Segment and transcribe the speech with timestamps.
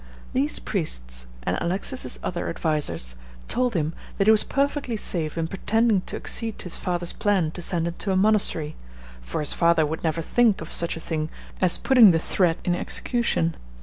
[0.33, 3.13] These priests, and Alexis's other advisers,
[3.47, 7.51] told him that he was perfectly safe in pretending to accede to his father's plan
[7.51, 8.75] to send him to a monastery,
[9.21, 11.29] for his father would never think of such a thing
[11.61, 13.55] as putting the threat in execution.